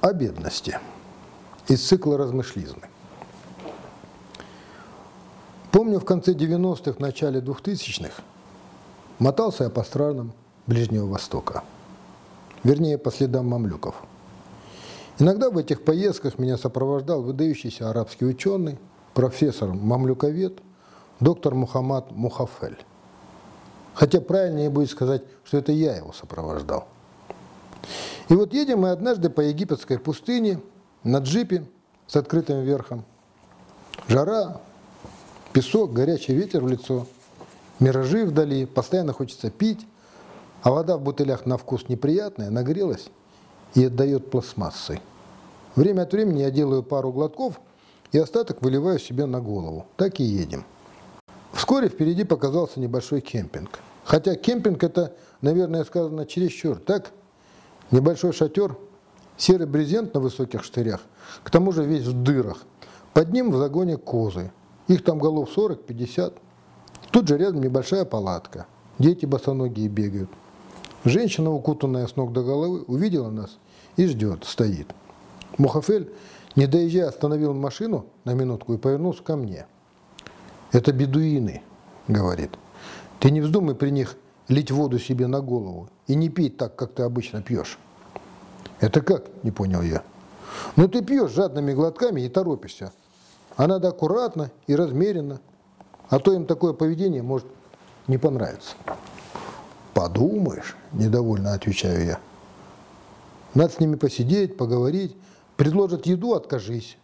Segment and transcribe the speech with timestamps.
[0.00, 0.78] о бедности
[1.68, 2.82] из цикла размышлизмы.
[5.72, 8.22] Помню, в конце 90-х, начале 2000-х
[9.18, 10.32] мотался я по странам
[10.66, 11.64] Ближнего Востока,
[12.64, 13.94] вернее, по следам мамлюков.
[15.18, 18.78] Иногда в этих поездках меня сопровождал выдающийся арабский ученый,
[19.14, 20.58] профессор-мамлюковед,
[21.20, 22.78] доктор Мухаммад Мухафель.
[23.94, 26.86] Хотя правильнее будет сказать, что это я его сопровождал.
[28.28, 30.60] И вот едем мы однажды по египетской пустыне
[31.04, 31.64] на джипе
[32.06, 33.04] с открытым верхом.
[34.08, 34.60] Жара,
[35.52, 37.06] песок, горячий ветер в лицо,
[37.80, 39.86] миражи вдали, постоянно хочется пить,
[40.62, 43.08] а вода в бутылях на вкус неприятная, нагрелась
[43.74, 45.00] и отдает пластмассой.
[45.76, 47.60] Время от времени я делаю пару глотков
[48.12, 49.86] и остаток выливаю себе на голову.
[49.96, 50.64] Так и едем.
[51.52, 53.78] Вскоре впереди показался небольшой кемпинг.
[54.04, 56.78] Хотя кемпинг это, наверное, сказано чересчур.
[56.78, 57.12] Так,
[57.90, 58.76] небольшой шатер,
[59.36, 61.00] серый брезент на высоких штырях,
[61.42, 62.58] к тому же весь в дырах.
[63.12, 64.52] Под ним в загоне козы.
[64.88, 66.34] Их там голов 40-50.
[67.10, 68.66] Тут же рядом небольшая палатка.
[68.98, 70.30] Дети босоногие бегают.
[71.04, 73.58] Женщина, укутанная с ног до головы, увидела нас
[73.96, 74.88] и ждет, стоит.
[75.58, 76.12] Мухафель,
[76.56, 79.66] не доезжая, остановил машину на минутку и повернулся ко мне.
[80.72, 81.62] «Это бедуины»,—
[82.08, 82.50] говорит.
[83.20, 84.16] «Ты не вздумай при них
[84.48, 87.78] лить воду себе на голову и не пить так, как ты обычно пьешь».
[88.80, 90.02] «Это как?»– не понял я.
[90.76, 92.92] «Ну ты пьешь жадными глотками и торопишься.
[93.56, 95.40] А надо аккуратно и размеренно.
[96.08, 97.46] А то им такое поведение может
[98.06, 98.74] не понравиться».
[99.94, 102.20] «Подумаешь»,– недовольно отвечаю я.
[103.54, 105.16] «Надо с ними посидеть, поговорить.
[105.56, 106.98] Предложат еду– откажись.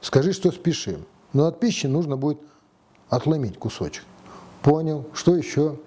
[0.00, 1.04] Скажи, что спешим.
[1.34, 2.40] Но от пищи нужно будет
[3.10, 4.04] отломить кусочек».
[4.62, 5.04] «Понял.
[5.12, 5.78] Что еще?»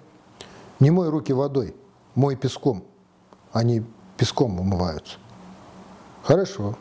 [0.82, 1.76] «Не мой руки водой,
[2.16, 2.82] мой песком.
[3.52, 3.84] Они
[4.16, 5.18] песком умываются».
[6.24, 6.76] Хорошо.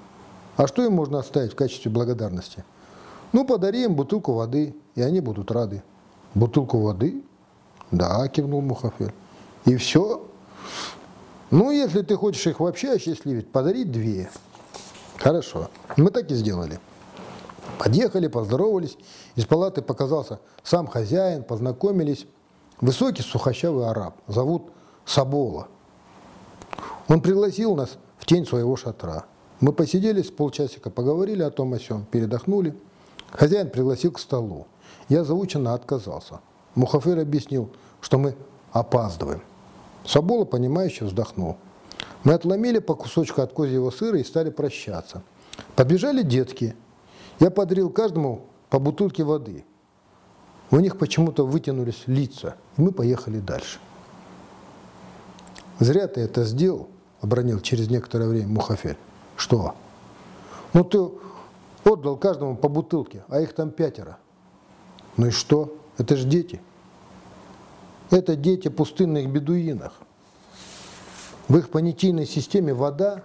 [0.58, 2.64] А что им можно оставить в качестве благодарности?
[3.32, 5.84] Ну, подари им бутылку воды, и они будут рады.
[6.34, 7.22] Бутылку воды?
[7.92, 9.14] Да, кивнул Мухафель.
[9.66, 10.28] И все?
[11.52, 14.32] Ну, если ты хочешь их вообще осчастливить, подари две.
[15.18, 15.70] Хорошо.
[15.96, 16.80] Мы так и сделали.
[17.78, 18.98] Подъехали, поздоровались.
[19.36, 22.26] Из палаты показался сам хозяин, познакомились.
[22.82, 24.72] Высокий сухощавый араб, зовут
[25.06, 25.68] Сабола.
[27.08, 29.26] Он пригласил нас в тень своего шатра.
[29.60, 32.76] Мы посидели с полчасика, поговорили о том о сём, передохнули.
[33.30, 34.66] Хозяин пригласил к столу.
[35.10, 36.40] Я заученно отказался.
[36.74, 37.70] Мухафер объяснил,
[38.02, 38.36] что мы
[38.72, 39.44] опаздываем.
[40.04, 41.58] Сабола, понимающе вздохнул.
[42.24, 45.22] Мы отломили по кусочку от козьего сыра и стали прощаться.
[45.76, 46.76] Побежали детки.
[47.40, 49.66] Я подарил каждому по бутылке воды.
[50.72, 53.80] У них почему-то вытянулись лица, и мы поехали дальше.
[55.80, 56.90] «Зря ты это сделал»,—
[57.22, 58.98] обронил через некоторое время Мухафель.
[59.42, 59.74] Что?
[60.74, 61.00] Ну ты
[61.84, 64.20] отдал каждому по бутылке, а их там пятеро.
[65.18, 65.76] Ну и что?
[65.98, 66.62] Это же дети.
[68.12, 69.94] Это дети пустынных бедуинах.
[71.48, 73.24] В их понятийной системе вода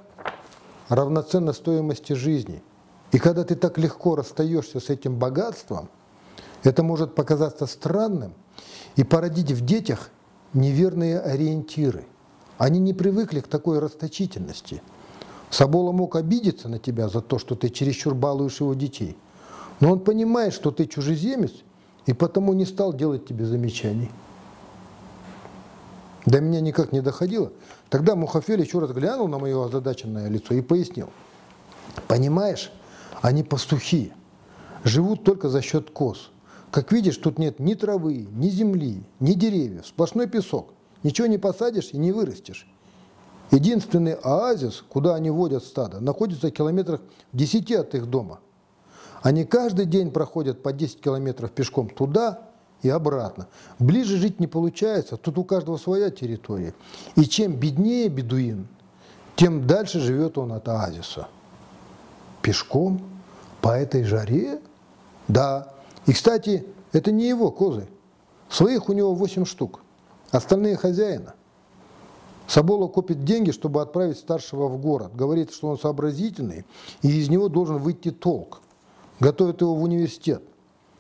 [0.88, 2.62] равноценна стоимости жизни.
[3.12, 5.90] И когда ты так легко расстаешься с этим богатством,
[6.62, 8.34] это может показаться странным
[8.96, 10.10] и породить в детях
[10.52, 12.04] неверные ориентиры.
[12.58, 14.82] Они не привыкли к такой расточительности–
[15.50, 19.16] Сабола мог обидеться на тебя за то, что ты чересчур балуешь его детей.
[19.80, 21.52] Но он понимает, что ты чужеземец,
[22.06, 24.10] и потому не стал делать тебе замечаний.
[26.24, 27.52] До меня никак не доходило.
[27.88, 31.10] Тогда Мухафель еще раз глянул на мое озадаченное лицо и пояснил.
[32.08, 32.72] Понимаешь,
[33.22, 34.12] они пастухи,
[34.82, 36.30] живут только за счет коз.
[36.76, 40.74] Как видишь, тут нет ни травы, ни земли, ни деревьев, сплошной песок.
[41.04, 42.68] Ничего не посадишь и не вырастешь.
[43.50, 47.00] Единственный оазис, куда они водят стадо, находится в километрах
[47.32, 48.40] в 10 от их дома.
[49.22, 52.40] Они каждый день проходят по 10 километров пешком туда
[52.82, 53.48] и обратно.
[53.78, 56.74] Ближе жить не получается, тут у каждого своя территория.
[57.14, 58.68] И чем беднее бедуин,
[59.34, 61.28] тем дальше живет он от оазиса.
[62.42, 63.00] Пешком?
[63.62, 64.60] По этой жаре?
[65.26, 65.72] Да.
[66.06, 67.88] И, кстати, это не его козы.
[68.48, 69.80] Своих у него 8 штук.
[70.30, 71.34] Остальные хозяина–
[72.46, 75.14] Сабола копит деньги, чтобы отправить старшего в город.
[75.14, 76.64] Говорит, что он сообразительный,
[77.02, 78.62] и из него должен выйти толк.
[79.18, 80.42] Готовит его в университет.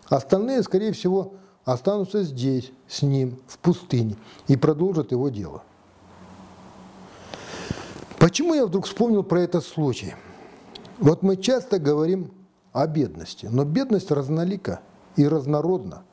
[0.08, 4.16] Остальные, скорее всего, останутся здесь, с ним, в пустыне,
[4.48, 5.62] и продолжат его дело.
[8.18, 10.14] Почему я вдруг вспомнил про этот случай?
[10.98, 12.32] Вот мы часто говорим
[12.72, 14.80] о бедности, но бедность разнолика
[15.16, 16.04] и разнородна.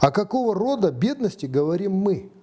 [0.00, 2.30] А какого рода бедности говорим мы–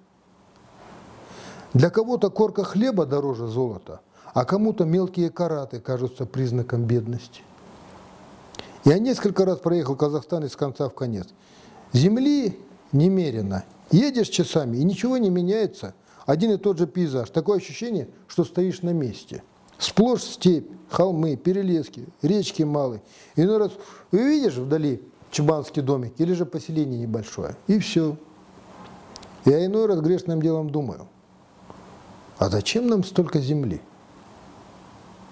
[1.74, 4.00] для кого-то корка хлеба дороже золота,
[4.32, 7.42] а кому-то мелкие караты кажутся признаком бедности.
[8.84, 11.28] Я несколько раз проехал Казахстан из конца в конец.
[11.92, 12.58] Земли
[12.92, 13.64] немерено.
[13.90, 15.94] Едешь часами, и ничего не меняется.
[16.26, 17.30] Один и тот же пейзаж.
[17.30, 19.42] Такое ощущение, что стоишь на месте.
[19.78, 23.02] Сплошь степь, холмы, перелески, речки малые.
[23.36, 23.72] Иной раз
[24.10, 27.56] увидишь вдали чубанский домик или же поселение небольшое.
[27.66, 28.16] И все.
[29.44, 31.06] Я иной раз грешным делом думаю,
[32.38, 33.80] а зачем нам столько земли?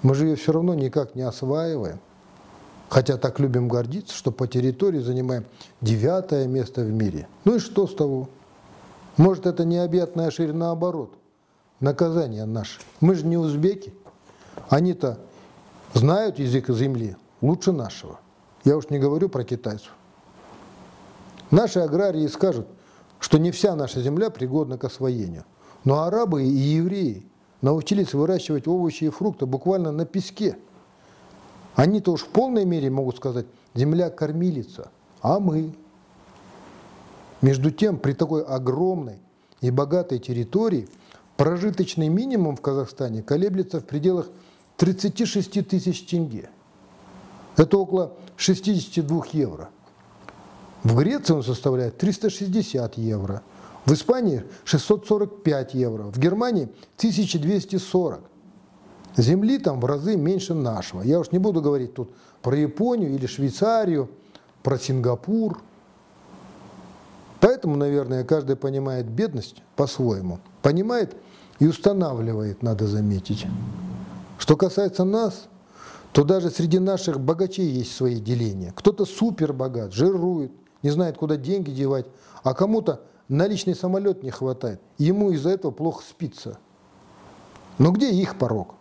[0.03, 1.99] Мы же ее все равно никак не осваиваем.
[2.89, 5.45] Хотя так любим гордиться, что по территории занимаем
[5.81, 7.27] девятое место в мире.
[7.45, 8.29] Ну и что с того?
[9.17, 11.13] Может, это необъятная ширь наоборот.
[11.81, 12.81] Наказание наше.
[13.01, 13.93] Мы же не узбеки.
[14.69, 15.19] Они-то
[15.95, 18.21] знают язык земли лучше нашего.
[18.67, 19.93] Я уж не говорю про китайцев.
[21.53, 22.67] Наши аграрии скажут,
[23.21, 25.45] что не вся наша земля пригодна к освоению.
[25.85, 27.25] Но арабы и евреи
[27.63, 30.59] научились выращивать овощи и фрукты буквально на песке.
[31.77, 33.47] Они-то уж в полной мере могут сказать,
[33.77, 34.91] земля кормилица,
[35.21, 35.73] а мы.
[37.43, 39.21] Между тем, при такой огромной
[39.61, 40.89] и богатой территории
[41.37, 44.29] прожиточный минимум в Казахстане колеблется в пределах
[44.77, 46.51] 36 тысяч тенге.
[47.57, 49.71] Это около 62 евро.
[50.83, 53.43] В Греции он составляет 360 евро.
[53.87, 56.05] В Испании 645 евро.
[56.05, 56.65] В Германии
[56.99, 58.21] 1240.
[59.17, 61.03] Земли там в разы меньше нашего.
[61.03, 62.11] Я уж не буду говорить тут
[62.43, 64.11] про Японию или Швейцарию,
[64.63, 65.63] про Сингапур.
[67.41, 70.41] Поэтому, наверное, каждый понимает бедность по-своему.
[70.63, 71.17] Понимает
[71.59, 73.47] и устанавливает, надо заметить.
[74.39, 75.47] Что касается нас,
[76.17, 78.73] то даже среди наших богачей есть свои деления.
[78.75, 80.51] Кто-то супер богат, жирует,
[80.83, 82.07] не знает, куда деньги девать,
[82.43, 84.81] а кому-то на личный самолет не хватает.
[84.97, 86.59] Ему из-за этого плохо спится.
[87.77, 88.77] Но где их порог?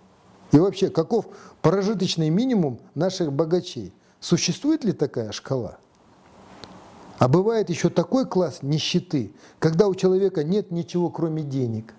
[0.54, 1.26] И вообще, каков
[1.62, 3.92] прожиточный минимум наших богачей?
[4.22, 5.78] Существует ли такая шкала?
[7.20, 11.96] А бывает еще такой класс нищеты, когда у человека нет ничего, кроме денег.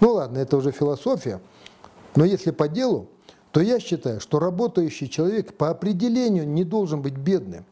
[0.00, 1.42] Ну ладно, это уже философия,
[2.14, 3.10] но если по делу,
[3.52, 7.64] то я считаю, что работающий человек по определению не должен быть бедным.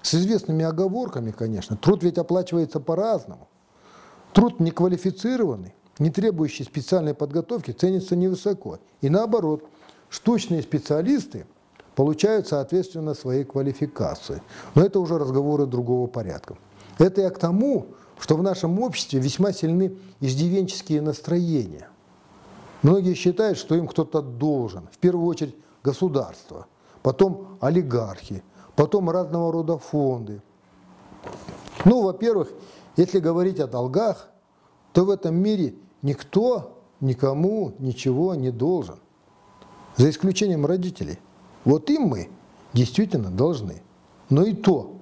[0.00, 1.76] С известными оговорками, конечно.
[1.76, 3.48] Труд ведь оплачивается по-разному.
[4.32, 8.78] Труд неквалифицированный, не требующий специальной подготовки, ценится невысоко.
[9.00, 9.64] И наоборот,
[10.08, 11.46] штучные специалисты
[11.96, 14.40] получают, соответственно, своей квалификации.
[14.74, 16.56] Но это уже разговоры другого порядка.
[16.98, 17.86] Это я к тому,
[18.20, 21.88] что в нашем обществе весьма сильны иждивенческие настроения.
[22.84, 24.88] Многие считают, что им кто-то должен.
[24.92, 26.66] В первую очередь государство,
[27.02, 28.44] потом олигархи,
[28.76, 30.42] потом разного рода фонды.
[31.86, 32.52] Ну, во-первых,
[32.98, 34.28] если говорить о долгах,
[34.92, 38.98] то в этом мире никто никому ничего не должен,
[39.96, 41.18] за исключением родителей.
[41.64, 42.28] Вот им мы
[42.74, 43.82] действительно должны.
[44.28, 44.93] Но и то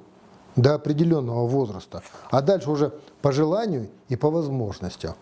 [0.56, 5.14] до определенного возраста, а дальше уже по желанию и по возможностям.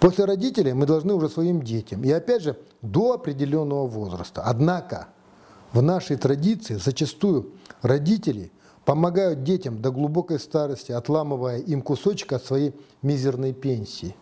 [0.00, 2.02] После родителей мы должны уже своим детям.
[2.04, 4.42] И опять же, до определенного возраста.
[4.44, 5.08] Однако
[5.72, 7.52] в нашей традиции зачастую
[7.82, 8.50] родители
[8.84, 14.16] помогают детям до глубокой старости, отламывая им кусочек от своей мизерной пенсии.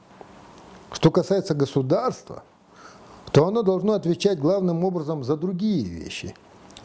[0.92, 2.42] Что касается государства,
[3.32, 6.34] то оно должно отвечать главным образом за другие вещи.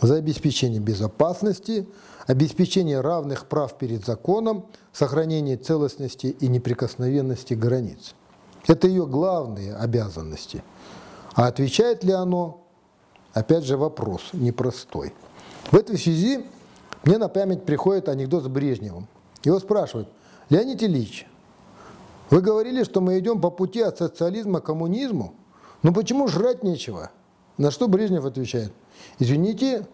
[0.02, 1.88] За обеспечение безопасности,
[2.26, 8.16] обеспечение равных прав перед законом, сохранение целостности и неприкосновенности границ.
[8.68, 10.64] Это ее главные обязанности.
[11.36, 12.66] А отвечает ли оно,
[13.34, 15.14] опять же, вопрос непростой.
[15.72, 16.46] В этой связи
[17.04, 19.08] мне на память приходит анекдот с Брежневым.
[19.44, 20.10] Его спрашивают,
[20.50, 21.28] Леонид Ильич,
[22.32, 25.36] вы говорили, что мы идем по пути от социализма к коммунизму,
[25.84, 27.12] но почему жрать нечего?
[27.58, 28.74] На что Брежнев отвечает,
[29.20, 29.88] извините,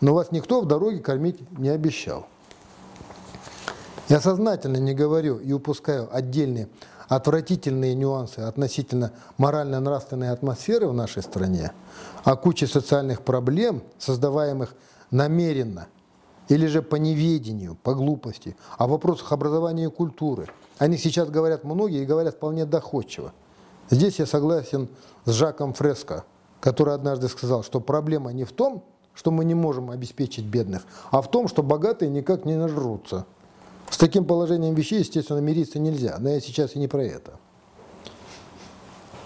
[0.00, 2.26] но вас никто в дороге кормить не обещал.
[4.08, 6.68] Я сознательно не говорю и упускаю отдельные
[7.08, 11.72] отвратительные нюансы относительно морально-нравственной атмосферы в нашей стране,
[12.24, 14.74] о куче социальных проблем, создаваемых
[15.10, 15.86] намеренно
[16.48, 20.48] или же по неведению, по глупости, о вопросах образования и культуры.
[20.78, 23.32] Они сейчас говорят многие и говорят вполне доходчиво.
[23.90, 24.88] Здесь я согласен
[25.24, 26.24] с Жаком Фреско,
[26.60, 28.84] который однажды сказал, что проблема не в том,
[29.14, 33.26] что мы не можем обеспечить бедных, а в том, что богатые никак не нажрутся.
[33.90, 37.38] С таким положением вещей, естественно, мириться нельзя, но я сейчас и не про это.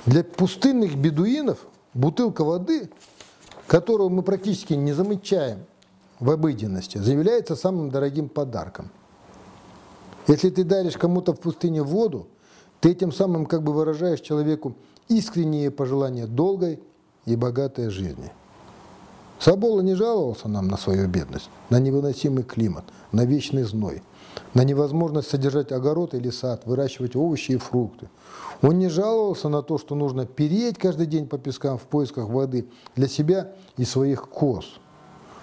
[0.07, 2.91] Для пустынных бедуинов бутылка воды,
[3.67, 5.65] которую мы практически не замечаем
[6.21, 8.91] в обыденности, заявляется самым дорогим подарком.
[10.27, 12.29] Если ты даришь кому-то в пустыне воду,
[12.81, 14.75] ты этим самым как бы выражаешь человеку
[15.09, 16.81] искренние пожелания долгой
[17.33, 18.31] и богатая жизни.
[19.39, 24.03] Сабола не жаловался нам на свою бедность, на невыносимый климат, на вечный зной,
[24.53, 28.11] на невозможность содержать огород или сад, выращивать овощи и фрукты.
[28.61, 32.69] Он не жаловался на то, что нужно переть каждый день по пескам в поисках воды
[32.97, 34.79] для себя и своих коз,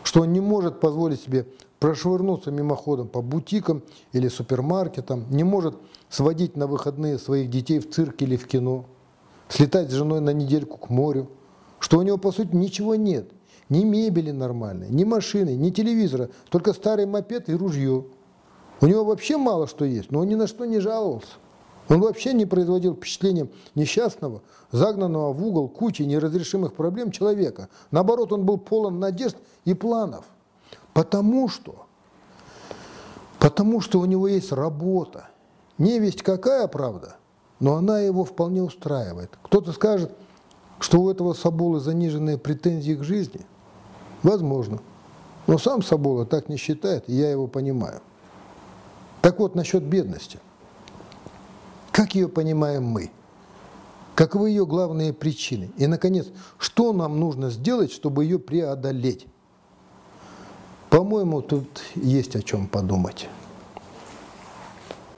[0.04, 1.48] что он не может позволить себе
[1.80, 5.76] прошвырнуться мимоходом по бутикам или супермаркетам, не может
[6.10, 8.86] сводить на выходные своих детей в цирк или в кино,
[9.50, 11.30] слетать с женой на недельку к морю,
[11.80, 13.32] что у него, по сути, ничего нет,
[13.70, 18.06] ни мебели нормальной, ни машины, ни телевизора, только старый мопед и ружье.
[18.82, 21.34] У него вообще мало что есть, но он ни на что не жаловался.
[21.90, 24.42] Он вообще не производил впечатления несчастного,
[24.72, 27.70] загнанного в угол кучи неразрешимых проблем человека.
[27.92, 30.26] Наоборот, он был полон надежд и планов.
[30.94, 31.86] Потому что,
[33.40, 35.30] потому что у него есть работа.
[35.78, 37.18] Не весть какая правда,
[37.60, 39.32] но она его вполне устраивает.
[39.44, 40.12] Кто-то скажет,
[40.80, 43.42] что у этого Саболы заниженные претензии к жизни.
[44.24, 44.80] Возможно.
[45.48, 48.02] Но сам Сабола так не считает, и я его понимаю.
[49.22, 50.40] Так вот, насчет бедности.
[51.92, 53.10] Как ее понимаем мы?
[54.14, 55.72] Каковы ее главные причины?
[55.78, 59.28] И, наконец, что нам нужно сделать, чтобы ее преодолеть?
[60.90, 63.28] По-моему, тут есть о чем подумать.